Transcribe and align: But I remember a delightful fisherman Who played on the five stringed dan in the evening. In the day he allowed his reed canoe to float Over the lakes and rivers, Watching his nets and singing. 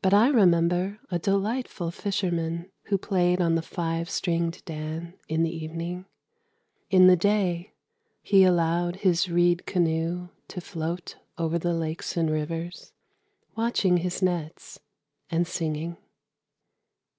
But 0.00 0.14
I 0.14 0.28
remember 0.28 0.98
a 1.10 1.18
delightful 1.18 1.90
fisherman 1.90 2.72
Who 2.84 2.96
played 2.96 3.38
on 3.38 3.54
the 3.54 3.60
five 3.60 4.08
stringed 4.08 4.64
dan 4.64 5.12
in 5.28 5.42
the 5.42 5.54
evening. 5.54 6.06
In 6.88 7.06
the 7.06 7.16
day 7.18 7.74
he 8.22 8.44
allowed 8.44 8.96
his 8.96 9.28
reed 9.30 9.66
canoe 9.66 10.30
to 10.48 10.62
float 10.62 11.18
Over 11.36 11.58
the 11.58 11.74
lakes 11.74 12.16
and 12.16 12.30
rivers, 12.30 12.94
Watching 13.54 13.98
his 13.98 14.22
nets 14.22 14.80
and 15.28 15.46
singing. 15.46 15.98